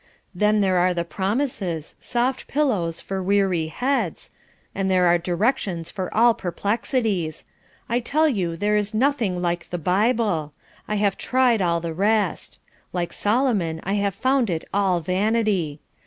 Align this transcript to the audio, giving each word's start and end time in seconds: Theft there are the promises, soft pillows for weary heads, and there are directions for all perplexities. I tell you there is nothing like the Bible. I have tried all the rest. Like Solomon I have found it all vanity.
Theft 0.35 0.61
there 0.61 0.77
are 0.79 0.95
the 0.95 1.03
promises, 1.03 1.93
soft 1.99 2.47
pillows 2.47 2.99
for 2.99 3.21
weary 3.21 3.67
heads, 3.67 4.31
and 4.73 4.89
there 4.89 5.05
are 5.05 5.19
directions 5.19 5.91
for 5.91 6.11
all 6.11 6.33
perplexities. 6.33 7.45
I 7.87 7.99
tell 7.99 8.27
you 8.27 8.57
there 8.57 8.75
is 8.75 8.95
nothing 8.95 9.43
like 9.43 9.69
the 9.69 9.77
Bible. 9.77 10.53
I 10.87 10.95
have 10.95 11.19
tried 11.19 11.61
all 11.61 11.79
the 11.81 11.93
rest. 11.93 12.59
Like 12.91 13.13
Solomon 13.13 13.79
I 13.83 13.93
have 13.93 14.15
found 14.15 14.49
it 14.49 14.65
all 14.73 15.01
vanity. 15.01 15.79